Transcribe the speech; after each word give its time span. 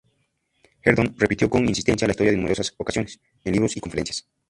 Herndon 0.83 1.13
repitió 1.15 1.47
con 1.47 1.67
insistencia 1.69 2.07
la 2.07 2.13
historia 2.13 2.31
en 2.33 2.37
numerosas 2.39 2.73
ocasiones, 2.75 3.19
en 3.45 3.53
libros 3.53 3.77
y 3.77 3.81
conferencias. 3.81 4.25